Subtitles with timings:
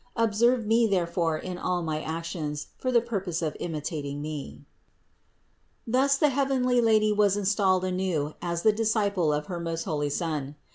[0.15, 4.65] Observe me therefore in all my actions for the purpose of imitat ing Me."
[5.85, 6.01] 694.
[6.01, 10.55] Thus the heavenly Lady was installed anew as the Disciple of her most holy Son.